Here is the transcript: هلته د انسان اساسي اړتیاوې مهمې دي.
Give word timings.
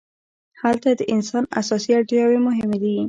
هلته 0.61 0.89
د 0.99 1.01
انسان 1.13 1.43
اساسي 1.59 1.91
اړتیاوې 1.97 2.37
مهمې 2.47 2.77
دي. 2.83 2.91